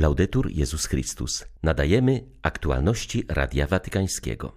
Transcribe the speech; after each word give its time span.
Laudetur 0.00 0.50
Jezus 0.50 0.86
Chrystus. 0.86 1.44
Nadajemy 1.62 2.24
aktualności 2.42 3.24
Radia 3.28 3.66
Watykańskiego. 3.66 4.56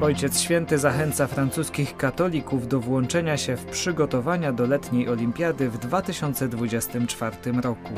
Ojciec 0.00 0.40
Święty 0.40 0.78
zachęca 0.78 1.26
francuskich 1.26 1.96
katolików 1.96 2.68
do 2.68 2.80
włączenia 2.80 3.36
się 3.36 3.56
w 3.56 3.64
przygotowania 3.64 4.52
do 4.52 4.66
letniej 4.66 5.08
olimpiady 5.08 5.70
w 5.70 5.78
2024 5.78 7.36
roku. 7.62 7.94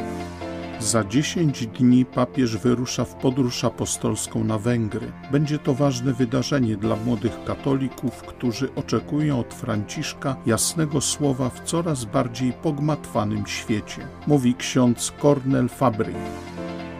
Za 0.84 1.04
10 1.04 1.66
dni 1.66 2.04
papież 2.04 2.56
wyrusza 2.56 3.04
w 3.04 3.14
podróż 3.14 3.64
apostolską 3.64 4.44
na 4.44 4.58
Węgry. 4.58 5.12
Będzie 5.32 5.58
to 5.58 5.74
ważne 5.74 6.12
wydarzenie 6.12 6.76
dla 6.76 6.96
młodych 6.96 7.44
katolików, 7.44 8.22
którzy 8.22 8.74
oczekują 8.74 9.40
od 9.40 9.54
Franciszka 9.54 10.36
jasnego 10.46 11.00
słowa 11.00 11.48
w 11.48 11.60
coraz 11.60 12.04
bardziej 12.04 12.52
pogmatwanym 12.52 13.46
świecie, 13.46 14.08
mówi 14.26 14.54
ksiądz 14.54 15.12
Cornel 15.22 15.68
Fabry. 15.68 16.12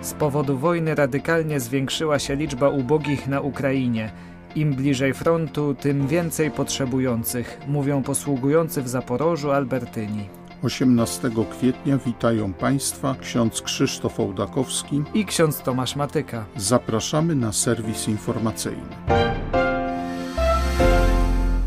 Z 0.01 0.13
powodu 0.13 0.59
wojny 0.59 0.95
radykalnie 0.95 1.61
zwiększyła 1.61 2.19
się 2.19 2.37
liczba 2.37 2.69
ubogich 2.69 3.27
na 3.27 3.41
Ukrainie. 3.41 4.13
Im 4.55 4.75
bliżej 4.75 5.15
frontu, 5.15 5.75
tym 5.75 6.09
więcej 6.09 6.51
potrzebujących, 6.51 7.61
mówią 7.69 8.03
posługujący 8.03 8.83
w 8.83 8.89
Zaporożu 8.89 9.51
Albertyni. 9.51 10.44
18 10.65 11.31
kwietnia 11.51 11.99
witają 11.99 12.53
Państwa 12.53 13.17
ksiądz 13.21 13.63
Krzysztof 13.63 14.21
Ołdakowski 14.21 15.03
i 15.15 15.25
ksiądz 15.25 15.63
Tomasz 15.63 15.97
Matyka. 15.97 16.47
Zapraszamy 16.57 17.35
na 17.35 17.53
serwis 17.53 18.09
informacyjny. 18.09 18.89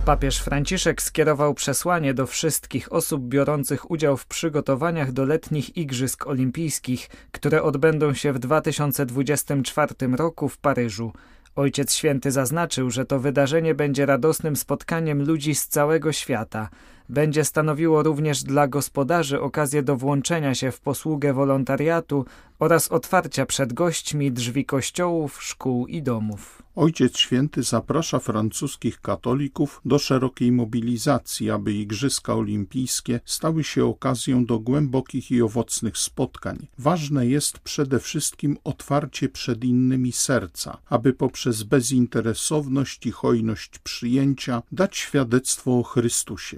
Papież 0.05 0.39
Franciszek 0.39 1.01
skierował 1.01 1.53
przesłanie 1.53 2.13
do 2.13 2.27
wszystkich 2.27 2.93
osób 2.93 3.23
biorących 3.23 3.91
udział 3.91 4.17
w 4.17 4.25
przygotowaniach 4.25 5.11
do 5.11 5.25
letnich 5.25 5.77
Igrzysk 5.77 6.27
Olimpijskich, 6.27 7.09
które 7.31 7.63
odbędą 7.63 8.13
się 8.13 8.33
w 8.33 8.39
2024 8.39 9.93
roku 10.15 10.49
w 10.49 10.57
Paryżu. 10.57 11.11
Ojciec 11.55 11.93
Święty 11.93 12.31
zaznaczył, 12.31 12.89
że 12.89 13.05
to 13.05 13.19
wydarzenie 13.19 13.75
będzie 13.75 14.05
radosnym 14.05 14.55
spotkaniem 14.55 15.23
ludzi 15.23 15.55
z 15.55 15.67
całego 15.67 16.11
świata. 16.11 16.69
Będzie 17.09 17.45
stanowiło 17.45 18.03
również 18.03 18.43
dla 18.43 18.67
gospodarzy 18.67 19.41
okazję 19.41 19.83
do 19.83 19.95
włączenia 19.95 20.55
się 20.55 20.71
w 20.71 20.79
posługę 20.79 21.33
wolontariatu 21.33 22.25
oraz 22.59 22.91
otwarcia 22.91 23.45
przed 23.45 23.73
gośćmi 23.73 24.31
drzwi 24.31 24.65
kościołów, 24.65 25.43
szkół 25.43 25.87
i 25.87 26.03
domów. 26.03 26.66
Ojciec 26.77 27.17
Święty 27.17 27.63
zaprasza 27.63 28.19
francuskich 28.19 29.01
katolików 29.01 29.81
do 29.85 29.99
szerokiej 29.99 30.51
mobilizacji, 30.51 31.51
aby 31.51 31.73
Igrzyska 31.73 32.35
Olimpijskie 32.35 33.19
stały 33.25 33.63
się 33.63 33.85
okazją 33.85 34.45
do 34.45 34.59
głębokich 34.59 35.31
i 35.31 35.41
owocnych 35.41 35.97
spotkań. 35.97 36.67
Ważne 36.77 37.27
jest 37.27 37.59
przede 37.59 37.99
wszystkim 37.99 38.57
otwarcie 38.63 39.29
przed 39.29 39.63
innymi 39.63 40.11
serca, 40.11 40.77
aby 40.89 41.13
poprzez 41.13 41.63
bezinteresowność 41.63 43.05
i 43.05 43.11
hojność 43.11 43.79
przyjęcia 43.79 44.63
dać 44.71 44.97
świadectwo 44.97 45.79
o 45.79 45.83
Chrystusie. 45.83 46.57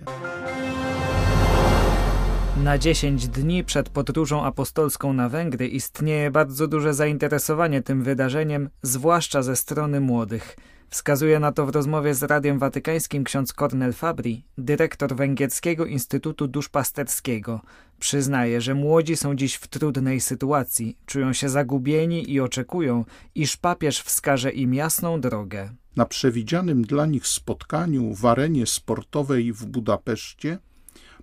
Na 2.69 2.77
10 2.77 3.27
dni 3.27 3.63
przed 3.63 3.89
podróżą 3.89 4.43
apostolską 4.43 5.13
na 5.13 5.29
Węgry 5.29 5.67
istnieje 5.67 6.31
bardzo 6.31 6.67
duże 6.67 6.93
zainteresowanie 6.93 7.81
tym 7.81 8.03
wydarzeniem, 8.03 8.69
zwłaszcza 8.81 9.43
ze 9.43 9.55
strony 9.55 9.99
młodych. 9.99 10.57
Wskazuje 10.89 11.39
na 11.39 11.51
to 11.51 11.65
w 11.65 11.69
rozmowie 11.69 12.13
z 12.13 12.23
Radiem 12.23 12.59
Watykańskim 12.59 13.23
ksiądz 13.23 13.53
Cornel 13.53 13.93
Fabri, 13.93 14.43
dyrektor 14.57 15.15
Węgierskiego 15.15 15.85
Instytutu 15.85 16.47
Duszpasterskiego. 16.47 17.61
Przyznaje, 17.99 18.61
że 18.61 18.73
młodzi 18.73 19.17
są 19.17 19.35
dziś 19.35 19.55
w 19.55 19.67
trudnej 19.67 20.21
sytuacji, 20.21 20.97
czują 21.05 21.33
się 21.33 21.49
zagubieni 21.49 22.31
i 22.31 22.39
oczekują, 22.39 23.05
iż 23.35 23.57
papież 23.57 24.01
wskaże 24.01 24.51
im 24.51 24.73
jasną 24.73 25.21
drogę. 25.21 25.69
Na 25.95 26.05
przewidzianym 26.05 26.81
dla 26.81 27.05
nich 27.05 27.27
spotkaniu 27.27 28.15
w 28.15 28.25
arenie 28.25 28.65
sportowej 28.65 29.53
w 29.53 29.65
Budapeszcie 29.65 30.57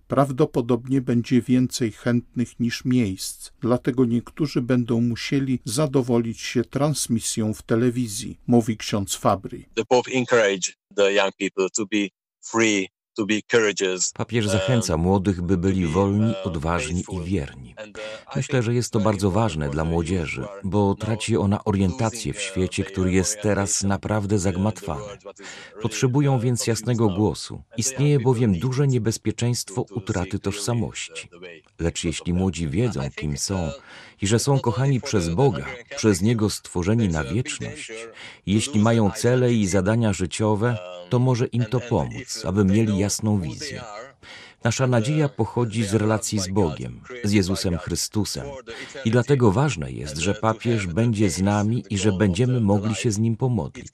prawdopodobnie 0.09 1.01
będzie 1.01 1.43
więcej 1.43 1.93
chętnych 1.93 2.61
niż 2.61 2.85
miejsc, 2.85 3.51
dlatego 3.61 4.05
niektórzy 4.05 4.63
będą 4.63 5.01
musieli 5.01 5.59
zadowolić 5.65 6.41
się 6.41 6.65
transmisją 6.65 7.55
w 7.55 7.63
telewizji, 7.63 8.41
mówi 8.47 8.77
ksiądz 8.77 9.17
Fabry. 9.17 9.65
The 9.75 9.85
Pope 9.85 10.11
the 10.97 11.13
young 11.13 11.33
people 11.39 11.69
to 11.77 11.87
be 11.87 12.09
free 12.51 12.89
Papież 14.15 14.49
zachęca 14.49 14.97
młodych, 14.97 15.43
by 15.43 15.57
byli 15.57 15.87
wolni, 15.87 16.35
odważni 16.45 17.05
i 17.13 17.25
wierni. 17.25 17.75
Myślę, 18.37 18.63
że 18.63 18.75
jest 18.75 18.93
to 18.93 19.01
bardzo 19.01 19.31
ważne 19.31 19.69
dla 19.69 19.85
młodzieży, 19.85 20.45
bo 20.65 20.95
traci 20.95 21.37
ona 21.37 21.65
orientację 21.65 22.33
w 22.33 22.41
świecie, 22.41 22.85
który 22.85 23.13
jest 23.13 23.39
teraz 23.43 23.83
naprawdę 23.83 24.39
zagmatwany. 24.39 25.03
Potrzebują 25.83 26.39
więc 26.39 26.67
jasnego 26.67 27.09
głosu. 27.09 27.63
Istnieje 27.77 28.21
bowiem 28.21 28.59
duże 28.59 28.87
niebezpieczeństwo 28.87 29.85
utraty 29.95 30.39
tożsamości. 30.39 31.29
Lecz 31.79 32.05
jeśli 32.05 32.33
młodzi 32.35 32.69
wiedzą, 32.69 33.01
kim 33.17 33.39
są 33.39 33.71
i 34.23 34.27
że 34.27 34.39
są 34.39 34.59
kochani 34.59 35.01
przez 35.01 35.29
Boga, 35.29 35.67
przez 35.97 36.23
Niego 36.23 36.51
stworzeni 36.51 37.09
na 37.09 37.25
wieczność, 37.25 37.93
jeśli 38.47 38.81
mają 38.81 39.11
cele 39.11 39.53
i 39.53 39.67
zadania 39.67 40.13
życiowe, 40.13 40.79
to 41.09 41.19
może 41.19 41.47
im 41.47 41.65
to 41.65 41.81
pomóc, 41.81 42.43
aby 42.45 42.65
mieli 42.65 42.99
jasną 43.07 43.41
wizję. 43.41 43.83
Nasza 44.65 44.87
nadzieja 44.87 45.29
pochodzi 45.29 45.85
z 45.85 45.95
relacji 45.95 46.39
z 46.39 46.49
Bogiem, 46.49 47.01
z 47.25 47.33
Jezusem 47.33 47.79
Chrystusem. 47.79 48.47
I 49.05 49.11
dlatego 49.11 49.53
ważne 49.53 49.93
jest, 49.93 50.17
że 50.17 50.35
papież 50.35 50.87
będzie 50.87 51.31
z 51.31 51.43
nami 51.43 51.85
i 51.91 51.99
że 51.99 52.13
będziemy 52.13 52.61
mogli 52.61 52.95
się 52.95 53.11
z 53.11 53.19
nim 53.19 53.37
pomodlić. 53.37 53.89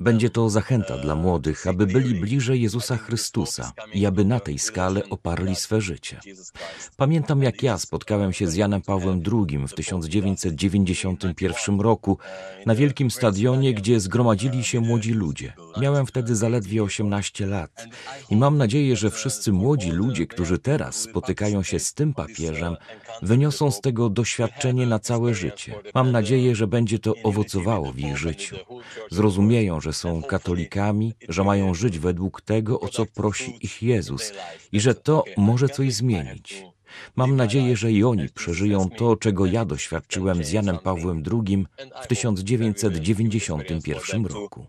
Będzie 0.00 0.30
to 0.30 0.50
zachęta 0.50 0.98
dla 0.98 1.14
młodych, 1.14 1.66
aby 1.66 1.86
byli 1.86 2.20
bliżej 2.20 2.62
Jezusa 2.62 2.96
Chrystusa 2.96 3.72
i 3.94 4.06
aby 4.06 4.24
na 4.24 4.40
tej 4.40 4.58
skale 4.58 5.02
oparli 5.10 5.56
swe 5.56 5.80
życie. 5.80 6.20
Pamiętam, 6.96 7.42
jak 7.42 7.62
ja 7.62 7.78
spotkałem 7.78 8.32
się 8.32 8.46
z 8.46 8.54
Janem 8.54 8.82
Pawłem 8.82 9.22
II 9.32 9.58
w 9.68 9.74
1991 9.74 11.80
roku 11.80 12.18
na 12.66 12.74
wielkim 12.74 13.10
stadionie, 13.10 13.74
gdzie 13.74 14.00
zgromadzili 14.00 14.64
się 14.64 14.80
młodzi 14.80 15.12
ludzie. 15.12 15.52
Miałem 15.80 16.06
wtedy 16.06 16.36
zaledwie 16.36 16.82
18 16.82 17.46
lat 17.46 17.86
i 18.30 18.36
mam 18.36 18.58
nadzieję, 18.58 18.96
że 18.96 19.10
wszyscy 19.10 19.52
młodzi 19.52 19.90
ludzie, 19.98 20.26
którzy 20.26 20.58
teraz 20.58 20.96
spotykają 20.96 21.62
się 21.62 21.78
z 21.78 21.94
tym 21.94 22.14
papieżem, 22.14 22.76
wyniosą 23.22 23.70
z 23.70 23.80
tego 23.80 24.08
doświadczenie 24.08 24.86
na 24.86 24.98
całe 24.98 25.34
życie. 25.34 25.74
Mam 25.94 26.12
nadzieję, 26.12 26.54
że 26.54 26.66
będzie 26.66 26.98
to 26.98 27.14
owocowało 27.24 27.92
w 27.92 27.98
ich 27.98 28.18
życiu. 28.18 28.56
Zrozumieją, 29.10 29.80
że 29.80 29.92
są 29.92 30.22
katolikami, 30.22 31.14
że 31.28 31.44
mają 31.44 31.74
żyć 31.74 31.98
według 31.98 32.42
tego, 32.42 32.80
o 32.80 32.88
co 32.88 33.06
prosi 33.06 33.58
ich 33.60 33.82
Jezus 33.82 34.32
i 34.72 34.80
że 34.80 34.94
to 34.94 35.24
może 35.36 35.68
coś 35.68 35.94
zmienić. 35.94 36.64
Mam 37.16 37.36
nadzieję, 37.36 37.76
że 37.76 37.92
i 37.92 38.04
oni 38.04 38.28
przeżyją 38.28 38.90
to, 38.90 39.16
czego 39.16 39.46
ja 39.46 39.64
doświadczyłem 39.64 40.44
z 40.44 40.52
Janem 40.52 40.78
Pawłem 40.78 41.22
II 41.32 41.66
w 42.02 42.06
1991 42.06 44.26
roku. 44.26 44.66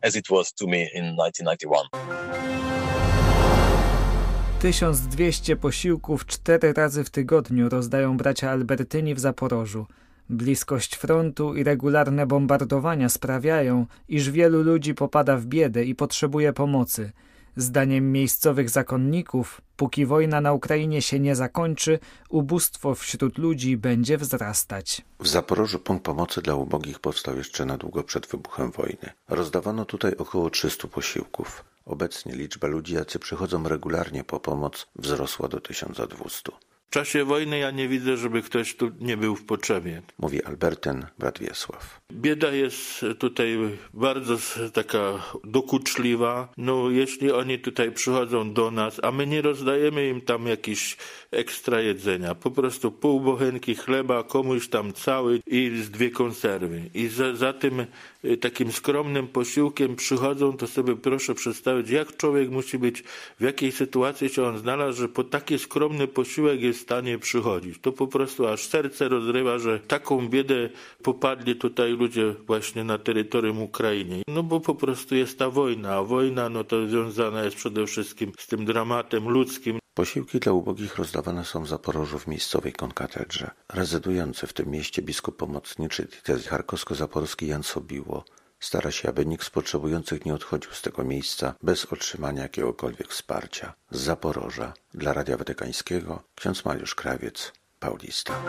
1200 4.59 5.56
posiłków 5.56 6.25
cztery 6.25 6.74
razy 6.74 7.03
w 7.03 7.09
tygodniu 7.09 7.70
rozdają 7.70 8.18
bracia 8.18 8.52
Albertyni 8.52 9.16
w 9.16 9.20
Zaporożu. 9.20 9.86
Bliskość 10.30 10.96
frontu 10.96 11.56
i 11.56 11.64
regularne 11.64 12.25
bombardowania 12.25 13.09
sprawiają, 13.09 13.86
iż 14.09 14.31
wielu 14.31 14.64
ludzi 14.64 14.94
popada 14.94 15.38
w 15.38 15.46
biedę 15.46 15.86
i 15.86 15.96
potrzebuje 15.96 16.53
pomocy. 16.53 17.12
Zdaniem 17.56 18.12
miejscowych 18.12 18.70
zakonników, 18.70 19.62
póki 19.78 20.06
wojna 20.06 20.42
na 20.42 20.54
Ukrainie 20.54 21.02
się 21.02 21.20
nie 21.20 21.36
zakończy, 21.36 22.00
ubóstwo 22.30 22.96
wśród 22.96 23.38
ludzi 23.38 23.78
będzie 23.78 24.18
wzrastać. 24.18 25.01
W 25.19 25.28
Zaporożu 25.28 25.80
punkt 25.80 26.04
pomocy 26.06 26.42
dla 26.42 26.56
ubogich 26.56 27.00
powstał 27.00 27.38
jeszcze 27.38 27.66
na 27.66 27.78
długo 27.78 28.04
przed 28.04 28.28
wybuchem 28.28 28.72
wojny. 28.72 29.10
Rozdawano 29.30 29.86
tutaj 29.86 30.16
około 30.18 30.50
300 30.50 30.88
posiłków. 30.88 31.63
Obecnie 31.86 32.36
liczba 32.36 32.68
ludzi, 32.68 32.94
jacy 32.94 33.19
przychodzą 33.19 33.63
regularnie 33.63 34.24
po 34.24 34.40
pomoc, 34.40 34.88
wzrosła 34.95 35.48
do 35.48 35.60
1200. 35.62 36.52
W 36.89 36.91
czasie 36.91 37.25
wojny 37.25 37.59
ja 37.59 37.71
nie 37.71 37.88
widzę, 37.88 38.18
żeby 38.18 38.41
ktoś 38.41 38.75
tu 38.75 38.91
nie 39.00 39.18
był 39.18 39.36
w 39.36 39.45
potrzebie. 39.45 40.01
Mówi 40.19 40.44
Albertyn, 40.44 41.06
brat 41.19 41.39
Wiesław. 41.39 42.00
Bieda 42.13 42.51
jest 42.51 43.06
tutaj 43.19 43.57
bardzo 43.94 44.38
taka 44.74 45.25
dokuczliwa. 45.44 46.53
No, 46.57 46.89
jeśli 46.89 47.31
oni 47.31 47.59
tutaj 47.59 47.91
przychodzą 47.91 48.53
do 48.53 48.71
nas, 48.71 49.00
a 49.03 49.12
my 49.12 49.27
nie 49.27 49.41
rozdajemy 49.41 50.07
im 50.07 50.21
tam 50.21 50.47
jakiś 50.47 50.97
ekstra 51.31 51.81
jedzenia, 51.81 52.36
po 52.36 52.51
prostu 52.51 52.92
pół 52.92 53.19
bochenki 53.21 53.75
chleba, 53.75 54.24
komuś 54.24 54.68
tam 54.68 54.94
cały 54.94 55.39
i 55.47 55.71
z 55.83 55.92
dwie 55.92 56.09
konserwy. 56.09 56.81
I 56.94 57.07
za, 57.07 57.35
za 57.35 57.53
tym 57.53 57.85
y, 58.25 58.38
takim 58.38 58.71
skromnym 58.71 59.27
posiłkiem 59.27 59.95
przychodzą, 59.95 60.57
to 60.57 60.68
sobie 60.68 60.95
proszę 60.95 61.35
przedstawić, 61.35 61.89
jak 61.89 62.18
człowiek 62.18 62.50
musi 62.50 62.80
być, 62.80 63.03
w 63.39 63.44
jakiej 63.44 63.71
sytuacji 63.71 64.30
się 64.30 64.44
on 64.44 64.57
znalazł, 64.57 64.97
że 64.97 65.09
po 65.09 65.24
taki 65.24 65.59
skromny 65.59 66.07
posiłek 66.07 66.62
jest 66.62 66.79
stanie 66.80 67.20
przychodzić. 67.20 67.80
To 67.81 67.92
po 67.92 68.08
prostu 68.08 68.48
aż 68.48 68.68
serce 68.68 69.10
rozrywa, 69.10 69.60
że 69.60 69.80
taką 69.80 70.30
biedę 70.30 70.70
popadli 71.04 71.56
tutaj 71.56 71.92
ludzie 71.92 72.36
właśnie 72.48 72.84
na 72.84 72.98
terytorium 72.98 73.62
Ukrainy. 73.62 74.22
No 74.28 74.44
bo 74.44 74.60
po 74.60 74.76
prostu 74.76 75.16
jest 75.16 75.40
ta 75.40 75.50
wojna, 75.50 75.96
a 75.96 76.04
wojna 76.04 76.50
no 76.50 76.64
to 76.64 76.88
związana 76.88 77.44
jest 77.44 77.58
przede 77.58 77.88
wszystkim 77.88 78.31
z 78.40 78.48
tym 78.48 78.66
dramatem 78.66 79.30
ludzkim. 79.30 79.80
Posiłki 79.94 80.40
dla 80.40 80.52
ubogich 80.52 80.96
rozdawane 80.96 81.46
są 81.46 81.64
w 81.64 81.68
Zaporożu 81.68 82.20
w 82.20 82.28
miejscowej 82.28 82.74
konkatedrze. 82.74 83.52
Rezydujący 83.74 84.48
w 84.48 84.54
tym 84.54 84.70
mieście 84.70 85.02
biskup 85.02 85.38
pomocniczy 85.38 86.06
diecezji 86.06 86.50
charkowsko-zaporskiej 86.50 87.48
Jan 87.48 87.64
Sobiło 87.64 88.24
stara 88.59 88.91
się, 88.91 89.09
aby 89.09 89.25
nikt 89.25 89.45
z 89.45 89.50
potrzebujących 89.50 90.25
nie 90.25 90.33
odchodził 90.33 90.71
z 90.71 90.81
tego 90.81 91.03
miejsca 91.03 91.56
bez 91.63 91.85
otrzymania 91.85 92.41
jakiegokolwiek 92.41 93.07
wsparcia. 93.07 93.73
Z 93.91 94.00
Zaporoża 94.00 94.73
dla 94.94 95.13
Radia 95.13 95.38
Watykańskiego 95.38 96.23
ksiądz 96.35 96.65
Mariusz 96.65 96.95
Krawiec, 96.95 97.51
Paulista. 97.79 98.44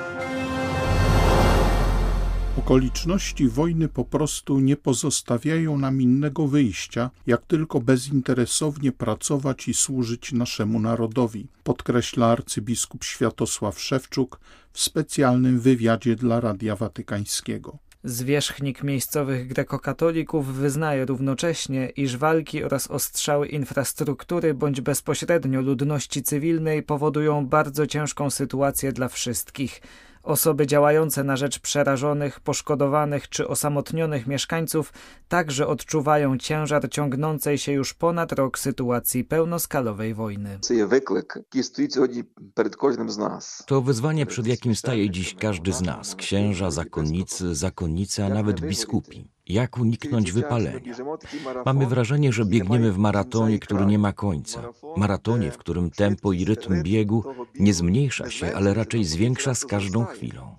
Okoliczności 2.59 3.49
wojny 3.49 3.89
po 3.89 4.05
prostu 4.05 4.61
nie 4.61 4.77
pozostawiają 4.77 5.79
nam 5.79 6.03
innego 6.03 6.47
wyjścia, 6.47 7.11
jak 7.27 7.47
tylko 7.47 7.81
bezinteresownie 7.81 8.93
pracować 8.93 9.69
i 9.69 9.75
służyć 9.75 10.33
naszemu 10.33 10.81
narodowi, 10.81 11.49
podkreśla 11.65 12.27
arcybiskup 12.27 13.05
Światosław 13.05 13.81
Szewczuk 13.81 14.41
w 14.73 14.81
specjalnym 14.81 15.61
wywiadzie 15.61 16.17
dla 16.17 16.41
Radia 16.41 16.77
Watykańskiego. 16.77 17.79
Zwierzchnik 18.05 18.83
miejscowych 18.83 19.47
grekokatolików 19.47 20.55
wyznaje 20.55 21.07
równocześnie, 21.07 21.89
iż 21.89 22.17
walki 22.17 22.65
oraz 22.65 22.91
ostrzały 22.91 23.49
infrastruktury 23.49 24.55
bądź 24.55 24.81
bezpośrednio 24.81 25.61
ludności 25.61 26.23
cywilnej 26.23 26.83
powodują 26.83 27.47
bardzo 27.47 27.87
ciężką 27.87 28.31
sytuację 28.31 28.93
dla 28.93 29.09
wszystkich– 29.09 29.81
Osoby 30.23 30.67
działające 30.67 31.25
na 31.25 31.37
rzecz 31.37 31.59
przerażonych, 31.59 32.41
poszkodowanych 32.41 33.29
czy 33.29 33.49
osamotnionych 33.49 34.27
mieszkańców 34.27 34.93
także 35.29 35.67
odczuwają 35.67 36.39
ciężar 36.39 36.91
ciągnącej 36.91 37.59
się 37.59 37.73
już 37.73 37.95
ponad 37.95 38.33
rok 38.33 38.59
sytuacji 38.59 39.25
pełnoskalowej 39.25 40.15
wojny. 40.15 40.59
To 43.67 43.83
wyzwanie, 43.83 44.27
przed 44.27 44.47
jakim 44.47 44.77
staje 44.77 45.11
dziś 45.11 45.35
każdy 45.35 45.73
z 45.73 45.81
nas, 45.81 46.15
księża, 46.15 46.71
zakonnicy, 46.71 47.55
zakonnice, 47.55 48.27
a 48.27 48.29
nawet 48.29 48.61
biskupi. 48.61 49.29
Jak 49.51 49.79
uniknąć 49.79 50.33
wypalenia? 50.33 50.95
Mamy 51.67 51.87
wrażenie, 51.87 52.33
że 52.33 52.45
biegniemy 52.45 52.93
w 52.93 52.99
maratonie, 52.99 53.59
który 53.59 53.87
nie 53.87 53.99
ma 53.99 54.13
końca. 54.13 54.63
Maratonie, 54.97 55.51
w 55.51 55.59
którym 55.59 55.91
tempo 55.91 56.33
i 56.33 56.45
rytm 56.45 56.83
biegu 56.83 57.25
nie 57.59 57.75
zmniejsza 57.75 58.31
się, 58.31 58.55
ale 58.55 58.75
raczej 58.75 59.05
zwiększa 59.05 59.55
z 59.55 59.65
każdą 59.65 60.05
chwilą. 60.05 60.55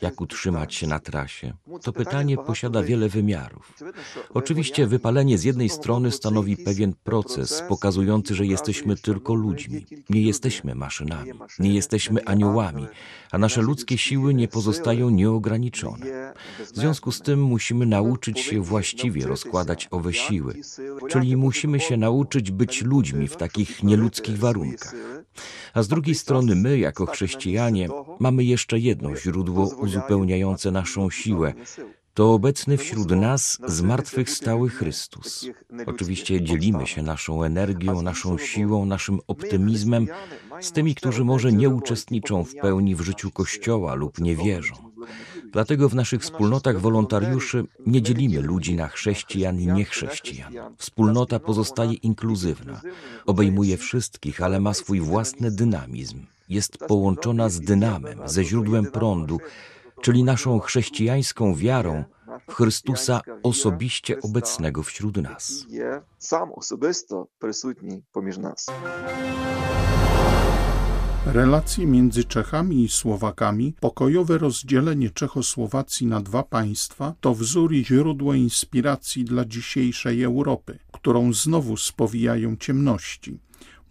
Jak 0.00 0.20
utrzymać 0.20 0.74
się 0.74 0.86
na 0.86 0.98
trasie? 0.98 1.52
To 1.82 1.92
pytanie 1.92 2.36
posiada 2.36 2.82
wiele 2.82 3.08
wymiarów. 3.08 3.72
Oczywiście 4.34 4.86
wypalenie 4.86 5.38
z 5.38 5.44
jednej 5.44 5.68
strony 5.68 6.10
stanowi 6.10 6.56
pewien 6.56 6.94
proces 7.04 7.62
pokazujący, 7.68 8.34
że 8.34 8.46
jesteśmy 8.46 8.96
tylko 8.96 9.34
ludźmi. 9.34 9.86
Nie 10.10 10.22
jesteśmy 10.22 10.74
maszynami, 10.74 11.32
nie 11.58 11.74
jesteśmy 11.74 12.24
aniołami, 12.24 12.86
a 13.30 13.38
nasze 13.38 13.62
ludzkie 13.62 13.98
siły 13.98 14.34
nie 14.34 14.48
pozostają 14.48 15.10
nieograniczone. 15.10 16.32
W 16.72 16.76
związku 16.76 17.12
z 17.12 17.20
tym 17.20 17.42
musimy 17.42 17.86
nauczyć 17.86 18.21
się 18.34 18.62
właściwie 18.62 19.26
rozkładać 19.26 19.88
owe 19.90 20.12
siły, 20.12 20.54
czyli 21.08 21.36
musimy 21.36 21.80
się 21.80 21.96
nauczyć 21.96 22.50
być 22.50 22.82
ludźmi 22.82 23.28
w 23.28 23.36
takich 23.36 23.82
nieludzkich 23.82 24.38
warunkach. 24.38 24.94
A 25.74 25.82
z 25.82 25.88
drugiej 25.88 26.14
strony 26.14 26.54
my, 26.54 26.78
jako 26.78 27.06
chrześcijanie, 27.06 27.88
mamy 28.20 28.44
jeszcze 28.44 28.78
jedno 28.78 29.16
źródło 29.16 29.74
uzupełniające 29.76 30.70
naszą 30.70 31.10
siłę, 31.10 31.54
to 32.14 32.32
obecny 32.34 32.76
wśród 32.76 33.10
nas 33.10 33.58
zmartwychwstały 33.66 34.68
Chrystus. 34.68 35.46
Oczywiście 35.86 36.42
dzielimy 36.42 36.86
się 36.86 37.02
naszą 37.02 37.42
energią, 37.42 38.02
naszą 38.02 38.38
siłą, 38.38 38.86
naszym 38.86 39.18
optymizmem 39.26 40.06
z 40.60 40.72
tymi, 40.72 40.94
którzy 40.94 41.24
może 41.24 41.52
nie 41.52 41.68
uczestniczą 41.68 42.44
w 42.44 42.54
pełni 42.54 42.94
w 42.94 43.00
życiu 43.00 43.30
Kościoła 43.30 43.94
lub 43.94 44.20
nie 44.20 44.36
wierzą. 44.36 44.74
Dlatego 45.52 45.88
w 45.88 45.94
naszych 45.94 46.22
wspólnotach 46.22 46.80
wolontariuszy 46.80 47.64
nie 47.86 48.02
dzielimy 48.02 48.40
ludzi 48.40 48.74
na 48.74 48.88
chrześcijan 48.88 49.60
i 49.60 49.66
niechrześcijan. 49.66 50.52
Wspólnota 50.78 51.38
pozostaje 51.38 51.92
inkluzywna, 51.92 52.80
obejmuje 53.26 53.76
wszystkich, 53.76 54.42
ale 54.42 54.60
ma 54.60 54.74
swój 54.74 55.00
własny 55.00 55.50
dynamizm. 55.50 56.26
Jest 56.48 56.78
połączona 56.78 57.48
z 57.48 57.60
dynamem, 57.60 58.20
ze 58.24 58.44
źródłem 58.44 58.86
prądu, 58.86 59.38
czyli 60.02 60.24
naszą 60.24 60.60
chrześcijańską 60.60 61.54
wiarą 61.54 62.04
w 62.48 62.54
Chrystusa 62.54 63.20
osobiście 63.42 64.20
obecnego 64.20 64.82
wśród 64.82 65.16
nas. 65.16 65.66
Sam 66.18 66.52
osobisto 66.52 67.26
prysutni 67.38 68.02
pomiędzy 68.12 68.40
nas. 68.40 68.66
Relacje 71.26 71.86
między 71.86 72.24
Czechami 72.24 72.84
i 72.84 72.88
Słowakami, 72.88 73.74
pokojowe 73.80 74.38
rozdzielenie 74.38 75.10
Czechosłowacji 75.10 76.06
na 76.06 76.20
dwa 76.20 76.42
państwa 76.42 77.14
to 77.20 77.34
wzór 77.34 77.72
i 77.74 77.84
źródło 77.84 78.34
inspiracji 78.34 79.24
dla 79.24 79.44
dzisiejszej 79.44 80.22
Europy, 80.22 80.78
którą 80.92 81.32
znowu 81.32 81.76
spowijają 81.76 82.56
ciemności 82.56 83.40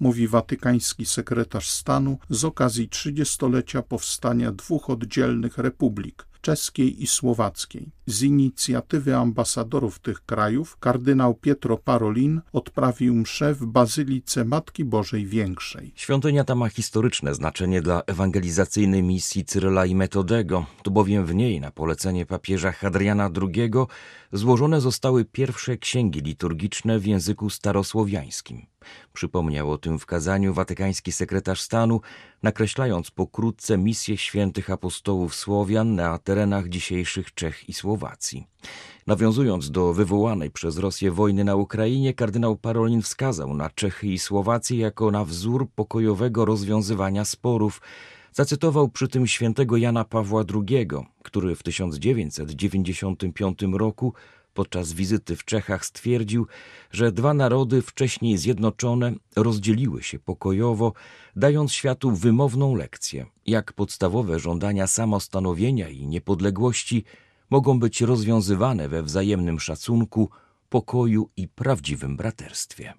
mówi 0.01 0.27
watykański 0.27 1.05
sekretarz 1.05 1.69
stanu 1.69 2.17
z 2.29 2.45
okazji 2.45 2.89
trzydziestolecia 2.89 3.81
powstania 3.81 4.51
dwóch 4.51 4.89
oddzielnych 4.89 5.57
republik 5.57 6.27
czeskiej 6.41 7.03
i 7.03 7.07
słowackiej. 7.07 7.91
Z 8.11 8.23
inicjatywy 8.23 9.15
ambasadorów 9.15 9.99
tych 9.99 10.25
krajów 10.25 10.77
kardynał 10.77 11.33
Pietro 11.33 11.77
Parolin 11.77 12.41
odprawił 12.53 13.15
mszę 13.15 13.53
w 13.53 13.65
Bazylice 13.65 14.45
Matki 14.45 14.85
Bożej 14.85 15.25
Większej. 15.25 15.93
Świątynia 15.95 16.43
ta 16.43 16.55
ma 16.55 16.69
historyczne 16.69 17.35
znaczenie 17.35 17.81
dla 17.81 18.01
ewangelizacyjnej 18.07 19.03
misji 19.03 19.45
Cyryla 19.45 19.85
i 19.85 19.95
Metodego, 19.95 20.65
to 20.83 20.91
bowiem 20.91 21.25
w 21.25 21.35
niej 21.35 21.61
na 21.61 21.71
polecenie 21.71 22.25
papieża 22.25 22.71
Hadriana 22.71 23.29
II 23.41 23.71
złożone 24.31 24.81
zostały 24.81 25.25
pierwsze 25.25 25.77
księgi 25.77 26.19
liturgiczne 26.21 26.99
w 26.99 27.05
języku 27.05 27.49
starosłowiańskim. 27.49 28.65
Przypomniał 29.13 29.71
o 29.71 29.77
tym 29.77 29.99
w 29.99 30.05
kazaniu 30.05 30.53
watykański 30.53 31.11
sekretarz 31.11 31.61
stanu, 31.61 32.01
nakreślając 32.43 33.11
pokrótce 33.11 33.77
misję 33.77 34.17
świętych 34.17 34.69
apostołów 34.69 35.35
Słowian 35.35 35.95
na 35.95 36.17
terenach 36.17 36.69
dzisiejszych 36.69 37.33
Czech 37.33 37.69
i 37.69 37.73
Słowacji. 37.73 38.00
Nawiązując 39.07 39.71
do 39.71 39.93
wywołanej 39.93 40.51
przez 40.51 40.77
Rosję 40.77 41.11
wojny 41.11 41.43
na 41.43 41.55
Ukrainie, 41.55 42.13
kardynał 42.13 42.57
Parolin 42.57 43.01
wskazał 43.01 43.53
na 43.53 43.69
Czechy 43.69 44.07
i 44.07 44.19
Słowację 44.19 44.77
jako 44.77 45.11
na 45.11 45.25
wzór 45.25 45.67
pokojowego 45.75 46.45
rozwiązywania 46.45 47.25
sporów. 47.25 47.81
Zacytował 48.33 48.89
przy 48.89 49.07
tym 49.07 49.27
świętego 49.27 49.77
Jana 49.77 50.05
Pawła 50.05 50.43
II, 50.53 50.87
który 51.23 51.55
w 51.55 51.63
1995 51.63 53.59
roku 53.73 54.13
podczas 54.53 54.93
wizyty 54.93 55.35
w 55.35 55.45
Czechach 55.45 55.85
stwierdził, 55.85 56.47
że 56.91 57.11
dwa 57.11 57.33
narody 57.33 57.81
wcześniej 57.81 58.37
zjednoczone 58.37 59.13
rozdzieliły 59.35 60.03
się 60.03 60.19
pokojowo, 60.19 60.93
dając 61.35 61.71
światu 61.71 62.11
wymowną 62.11 62.75
lekcję, 62.75 63.25
jak 63.45 63.73
podstawowe 63.73 64.39
żądania 64.39 64.87
samostanowienia 64.87 65.89
i 65.89 66.07
niepodległości 66.07 67.03
mogą 67.51 67.79
być 67.79 68.01
rozwiązywane 68.01 68.89
we 68.89 69.03
wzajemnym 69.03 69.59
szacunku, 69.59 70.29
pokoju 70.69 71.29
i 71.37 71.47
prawdziwym 71.47 72.17
braterstwie. 72.17 72.93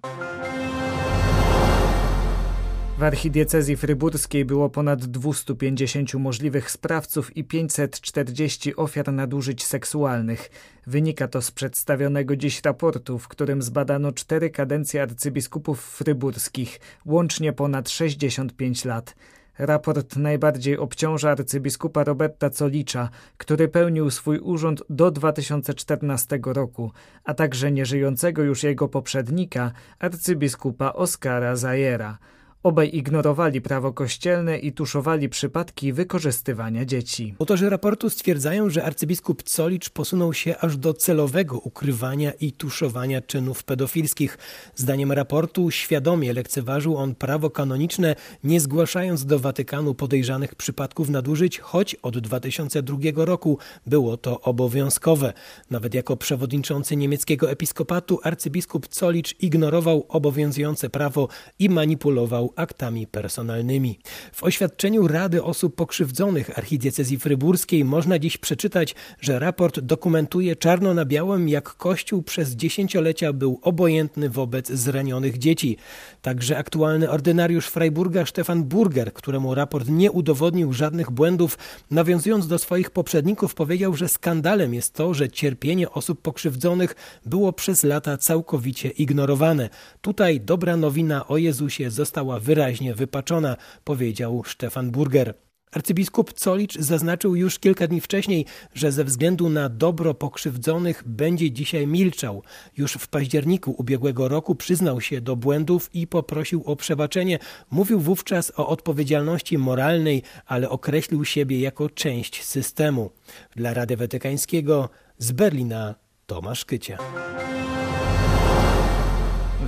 W 2.97 3.03
archidiecezji 3.03 3.77
fryburskiej 3.77 4.45
było 4.45 4.69
ponad 4.69 5.05
250 5.05 6.13
możliwych 6.13 6.71
sprawców 6.71 7.37
i 7.37 7.43
540 7.43 8.75
ofiar 8.75 9.13
nadużyć 9.13 9.65
seksualnych. 9.65 10.49
Wynika 10.87 11.27
to 11.27 11.41
z 11.41 11.51
przedstawionego 11.51 12.35
dziś 12.35 12.61
raportu, 12.65 13.19
w 13.19 13.27
którym 13.27 13.61
zbadano 13.61 14.11
cztery 14.11 14.49
kadencje 14.49 15.01
arcybiskupów 15.01 15.85
fryburskich, 15.85 16.79
łącznie 17.05 17.53
ponad 17.53 17.89
65 17.89 18.85
lat. 18.85 19.15
Raport 19.59 20.15
najbardziej 20.15 20.77
obciąża 20.77 21.31
arcybiskupa 21.31 22.03
Roberta 22.03 22.49
Colicza, 22.49 23.09
który 23.37 23.67
pełnił 23.67 24.11
swój 24.11 24.39
urząd 24.39 24.83
do 24.89 25.11
2014 25.11 26.39
roku, 26.45 26.91
a 27.23 27.33
także 27.33 27.71
nieżyjącego 27.71 28.43
już 28.43 28.63
jego 28.63 28.87
poprzednika, 28.87 29.71
arcybiskupa 29.99 30.93
Oskara 30.93 31.55
Zajera. 31.55 32.17
Obaj 32.63 32.89
ignorowali 32.93 33.61
prawo 33.61 33.93
kościelne 33.93 34.57
i 34.57 34.73
tuszowali 34.73 35.29
przypadki 35.29 35.93
wykorzystywania 35.93 36.85
dzieci. 36.85 37.35
Autorzy 37.39 37.69
raportu 37.69 38.09
stwierdzają, 38.09 38.69
że 38.69 38.83
arcybiskup 38.83 39.43
Colicz 39.43 39.89
posunął 39.89 40.33
się 40.33 40.57
aż 40.57 40.77
do 40.77 40.93
celowego 40.93 41.57
ukrywania 41.59 42.31
i 42.31 42.51
tuszowania 42.51 43.21
czynów 43.21 43.63
pedofilskich. 43.63 44.37
Zdaniem 44.75 45.11
raportu 45.11 45.71
świadomie 45.71 46.33
lekceważył 46.33 46.97
on 46.97 47.15
prawo 47.15 47.49
kanoniczne, 47.49 48.15
nie 48.43 48.59
zgłaszając 48.59 49.25
do 49.25 49.39
Watykanu 49.39 49.95
podejrzanych 49.95 50.55
przypadków 50.55 51.09
nadużyć, 51.09 51.59
choć 51.59 51.95
od 51.95 52.19
2002 52.19 52.97
roku 53.15 53.57
było 53.85 54.17
to 54.17 54.41
obowiązkowe. 54.41 55.33
Nawet 55.71 55.93
jako 55.93 56.17
przewodniczący 56.17 56.95
niemieckiego 56.95 57.51
episkopatu 57.51 58.19
arcybiskup 58.23 58.87
Colicz 58.87 59.35
ignorował 59.39 60.05
obowiązujące 60.09 60.89
prawo 60.89 61.27
i 61.59 61.69
manipulował 61.69 62.52
aktami 62.55 63.07
personalnymi. 63.07 63.99
W 64.33 64.43
oświadczeniu 64.43 65.07
Rady 65.07 65.43
Osób 65.43 65.75
Pokrzywdzonych 65.75 66.57
Archidiecezji 66.57 67.19
Fryburskiej 67.19 67.85
można 67.85 68.19
dziś 68.19 68.37
przeczytać, 68.37 68.95
że 69.21 69.39
raport 69.39 69.79
dokumentuje 69.79 70.55
czarno 70.55 70.93
na 70.93 71.05
białym, 71.05 71.49
jak 71.49 71.75
Kościół 71.75 72.23
przez 72.23 72.55
dziesięciolecia 72.55 73.33
był 73.33 73.59
obojętny 73.61 74.29
wobec 74.29 74.71
zranionych 74.71 75.37
dzieci. 75.37 75.77
Także 76.23 76.57
aktualny 76.57 77.09
ordynariusz 77.09 77.67
Freiburga 77.67 78.25
Stefan 78.25 78.63
Burger, 78.63 79.13
któremu 79.13 79.55
raport 79.55 79.87
nie 79.89 80.11
udowodnił 80.11 80.73
żadnych 80.73 81.11
błędów, 81.11 81.57
nawiązując 81.91 82.47
do 82.47 82.57
swoich 82.57 82.91
poprzedników, 82.91 83.55
powiedział, 83.55 83.95
że 83.95 84.09
skandalem 84.09 84.73
jest 84.73 84.93
to, 84.93 85.13
że 85.13 85.29
cierpienie 85.29 85.89
osób 85.89 86.21
pokrzywdzonych 86.21 86.95
było 87.25 87.53
przez 87.53 87.83
lata 87.83 88.17
całkowicie 88.17 88.89
ignorowane. 88.89 89.69
Tutaj 90.01 90.41
dobra 90.41 90.77
nowina 90.77 91.27
o 91.27 91.37
Jezusie 91.37 91.91
została 91.91 92.39
wyraźnie 92.39 92.95
wypaczona, 92.95 93.57
powiedział 93.83 94.43
Stefan 94.47 94.91
Burger. 94.91 95.33
Arcybiskup 95.73 96.33
Colicz 96.33 96.77
zaznaczył 96.77 97.35
już 97.35 97.59
kilka 97.59 97.87
dni 97.87 98.01
wcześniej, 98.01 98.45
że 98.73 98.91
ze 98.91 99.03
względu 99.03 99.49
na 99.49 99.69
dobro 99.69 100.13
pokrzywdzonych 100.13 101.03
będzie 101.05 101.51
dzisiaj 101.51 101.87
milczał. 101.87 102.43
Już 102.77 102.93
w 102.93 103.07
październiku 103.07 103.75
ubiegłego 103.77 104.27
roku 104.27 104.55
przyznał 104.55 105.01
się 105.01 105.21
do 105.21 105.35
błędów 105.35 105.89
i 105.93 106.07
poprosił 106.07 106.63
o 106.65 106.75
przebaczenie. 106.75 107.39
Mówił 107.71 107.99
wówczas 107.99 108.51
o 108.57 108.67
odpowiedzialności 108.67 109.57
moralnej, 109.57 110.23
ale 110.45 110.69
określił 110.69 111.25
siebie 111.25 111.59
jako 111.59 111.89
część 111.89 112.43
systemu. 112.43 113.11
Dla 113.55 113.73
Rady 113.73 113.97
Watykańskiego 113.97 114.89
z 115.17 115.31
Berlina 115.31 115.95
Tomasz 116.25 116.65
Kycia. 116.65 116.97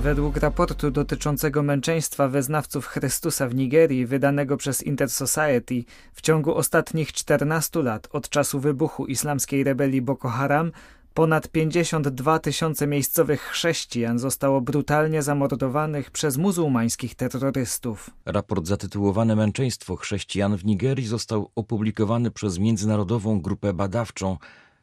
Według 0.06 0.36
raportu 0.36 0.90
dotyczącego 0.90 1.62
męczeństwa 1.62 2.28
wyznawców 2.28 2.86
Chrystusa 2.86 3.48
w 3.48 3.54
Nigerii, 3.54 4.06
wydanego 4.06 4.56
przez 4.56 4.82
Intersociety, 4.82 5.84
w 6.12 6.20
ciągu 6.20 6.54
ostatnich 6.54 7.12
14 7.12 7.82
lat 7.82 8.08
od 8.12 8.28
czasu 8.28 8.60
wybuchu 8.60 9.06
islamskiej 9.06 9.64
rebelii 9.64 10.02
Boko 10.02 10.28
Haram 10.28 10.72
Ponad 11.16 11.48
52 11.48 12.38
tysiące 12.38 12.86
miejscowych 12.86 13.40
chrześcijan 13.40 14.18
zostało 14.18 14.60
brutalnie 14.60 15.22
zamordowanych 15.22 16.10
przez 16.10 16.36
muzułmańskich 16.36 17.14
terrorystów. 17.14 18.10
Raport 18.26 18.66
zatytułowany 18.66 19.36
Męczeństwo 19.36 19.96
chrześcijan 19.96 20.56
w 20.56 20.64
Nigerii 20.64 21.06
został 21.06 21.50
opublikowany 21.54 22.30
przez 22.30 22.58
międzynarodową 22.58 23.40
grupę 23.40 23.72
badawczą 23.72 24.36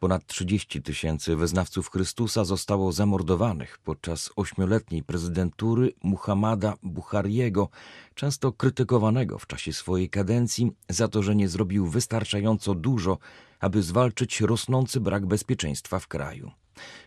Ponad 0.04 0.26
30 0.26 0.82
tysięcy 0.82 1.36
wyznawców 1.36 1.90
Chrystusa 1.90 2.44
zostało 2.44 2.92
zamordowanych 2.92 3.78
podczas 3.84 4.30
ośmioletniej 4.36 5.04
prezydentury 5.04 5.94
Muhammada 6.04 6.74
Buhariego, 6.84 7.70
często 8.16 8.52
krytykowanego 8.52 9.40
w 9.40 9.48
czasie 9.48 9.74
swojej 9.74 10.10
kadencji 10.10 10.72
za 10.90 11.08
to, 11.08 11.24
że 11.24 11.36
nie 11.36 11.50
zrobił 11.50 11.88
wystarczająco 11.88 12.76
dużo, 12.76 13.18
aby 13.60 13.84
zwalczyć 13.84 14.42
rosnący 14.42 15.00
brak 15.00 15.26
bezpieczeństwa 15.26 16.00
w 16.00 16.08
kraju. 16.08 16.52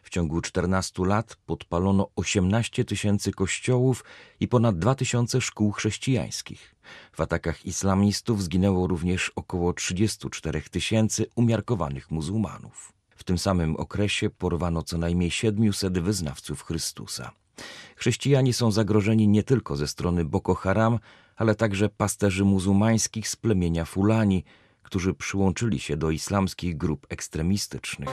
W 0.02 0.10
ciągu 0.10 0.40
14 0.40 1.06
lat 1.06 1.36
podpalono 1.46 2.10
18 2.16 2.84
tysięcy 2.84 3.32
kościołów 3.32 4.04
i 4.40 4.48
ponad 4.48 4.78
2 4.78 4.94
tysiące 4.94 5.40
szkół 5.40 5.72
chrześcijańskich. 5.72 6.74
W 7.12 7.20
atakach 7.20 7.66
islamistów 7.66 8.42
zginęło 8.42 8.86
również 8.86 9.32
około 9.36 9.72
34 9.72 10.62
tysięcy 10.62 11.26
umiarkowanych 11.34 12.10
muzułmanów. 12.10 12.92
W 13.16 13.24
tym 13.24 13.38
samym 13.38 13.76
okresie 13.76 14.30
porwano 14.30 14.82
co 14.82 14.98
najmniej 14.98 15.30
700 15.30 15.98
wyznawców 15.98 16.62
Chrystusa. 16.62 17.32
Chrześcijanie 17.96 18.54
są 18.54 18.70
zagrożeni 18.70 19.28
nie 19.28 19.42
tylko 19.42 19.76
ze 19.76 19.88
strony 19.88 20.24
Boko 20.24 20.54
Haram, 20.54 20.98
ale 21.36 21.54
także 21.54 21.88
pasterzy 21.88 22.44
muzułmańskich 22.44 23.28
z 23.28 23.36
plemienia 23.36 23.84
Fulani, 23.84 24.44
którzy 24.82 25.14
przyłączyli 25.14 25.78
się 25.78 25.96
do 25.96 26.10
islamskich 26.10 26.76
grup 26.76 27.06
ekstremistycznych. 27.08 28.08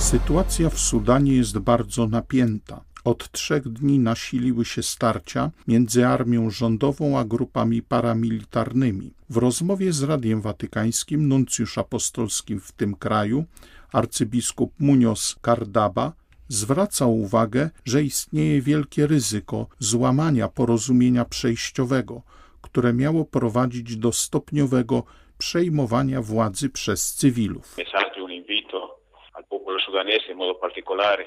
Sytuacja 0.00 0.70
w 0.70 0.78
Sudanie 0.78 1.32
jest 1.32 1.58
bardzo 1.58 2.06
napięta. 2.06 2.84
Od 3.04 3.32
trzech 3.32 3.68
dni 3.68 3.98
nasiliły 3.98 4.64
się 4.64 4.82
starcia 4.82 5.50
między 5.68 6.06
armią 6.06 6.50
rządową 6.50 7.18
a 7.18 7.24
grupami 7.24 7.82
paramilitarnymi. 7.82 9.14
W 9.30 9.36
rozmowie 9.36 9.92
z 9.92 10.02
Radiem 10.02 10.40
Watykańskim 10.40 11.28
nuncjusz 11.28 11.78
apostolski 11.78 12.60
w 12.60 12.72
tym 12.72 12.94
kraju, 12.94 13.44
arcybiskup 13.92 14.72
Munoz 14.78 15.36
Cardaba, 15.44 16.12
zwraca 16.48 17.06
uwagę, 17.06 17.70
że 17.84 18.02
istnieje 18.02 18.62
wielkie 18.62 19.06
ryzyko 19.06 19.66
złamania 19.78 20.48
porozumienia 20.48 21.24
przejściowego, 21.24 22.22
które 22.60 22.92
miało 22.92 23.24
prowadzić 23.24 23.96
do 23.96 24.12
stopniowego 24.12 25.04
przejmowania 25.38 26.22
władzy 26.22 26.68
przez 26.68 27.12
cywilów. 27.14 27.76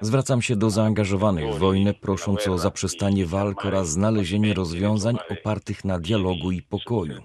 Zwracam 0.01 0.41
się 0.41 0.55
do 0.55 0.69
zaangażowanych 0.69 1.53
w 1.53 1.59
wojnę, 1.59 1.93
prosząc 1.93 2.47
o 2.47 2.57
zaprzestanie 2.57 3.25
walk 3.25 3.65
oraz 3.65 3.89
znalezienie 3.89 4.53
rozwiązań 4.53 5.17
opartych 5.29 5.85
na 5.85 5.99
dialogu 5.99 6.51
i 6.51 6.61
pokoju. 6.61 7.21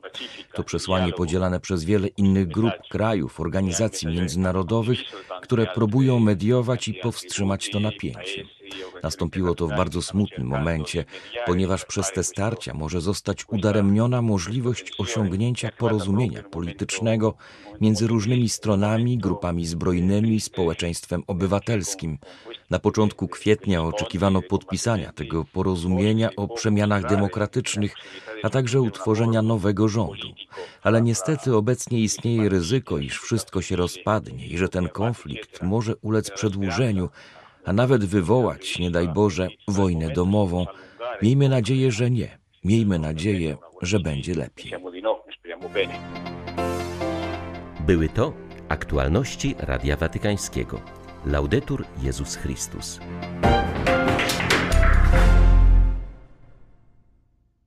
To 0.55 0.65
przesłanie 0.65 1.13
podzielane 1.13 1.61
przez 1.61 1.85
wiele 1.85 2.09
innych 2.09 2.49
grup, 2.49 2.73
krajów, 2.91 3.41
organizacji 3.41 4.09
międzynarodowych, 4.09 4.99
które 5.43 5.67
próbują 5.67 6.19
mediować 6.19 6.89
i 6.89 6.95
powstrzymać 6.95 7.71
to 7.71 7.81
napięcie. 7.81 8.58
Nastąpiło 9.03 9.55
to 9.55 9.67
w 9.67 9.77
bardzo 9.77 10.03
smutnym 10.03 10.47
momencie, 10.47 11.05
ponieważ 11.47 11.85
przez 11.85 12.13
te 12.13 12.25
starcia 12.25 12.75
może 12.75 13.01
zostać 13.01 13.45
udaremniona 13.49 14.23
możliwość 14.23 14.93
osiągnięcia 14.99 15.71
porozumienia 15.79 16.43
politycznego 16.43 17.35
między 17.81 18.07
różnymi 18.07 18.49
stronami, 18.49 19.19
grupami 19.19 19.67
zbrojnymi 19.67 20.35
i 20.35 20.41
społeczeństwem 20.41 21.23
obywatelskim. 21.27 22.19
Na 22.71 22.79
początku 22.79 23.29
kwietnia 23.29 23.83
oczekiwano 23.83 24.43
podpisania 24.43 25.13
tego 25.13 25.45
porozumienia 25.45 26.31
o 26.37 26.49
przemianach 26.49 27.09
demokratycznych, 27.09 27.95
a 28.43 28.51
także 28.51 28.81
utworzenia 28.81 29.43
nowego 29.43 29.89
rządu. 29.89 30.29
Ale 30.83 31.03
niestety 31.03 31.57
obecnie 31.57 32.01
istnieje 32.01 32.49
ryzyko, 32.49 32.99
iż 32.99 33.21
wszystko 33.21 33.63
się 33.63 33.77
rozpadnie 33.77 34.47
i 34.47 34.59
że 34.59 34.69
ten 34.69 34.89
konflikt 34.89 35.63
może 35.63 35.97
ulec 35.97 36.31
przedłużeniu, 36.31 37.09
a 37.65 37.73
nawet 37.73 38.05
wywołać, 38.05 38.79
nie 38.79 38.91
daj 38.91 39.09
Boże, 39.09 39.49
wojnę 39.69 40.11
domową. 40.11 40.67
Miejmy 41.23 41.49
nadzieję, 41.49 41.93
że 41.93 42.11
nie. 42.11 42.39
Miejmy 42.65 42.99
nadzieję, 42.99 43.57
że 43.83 44.01
będzie 44.01 44.35
lepiej. 44.35 44.73
Były 47.87 48.09
to 48.09 48.33
aktualności 48.69 49.55
Radia 49.59 49.97
Watykańskiego. 49.97 50.81
Laudetur 51.27 51.85
Jezus 52.03 52.37
Chrystus. 52.37 53.01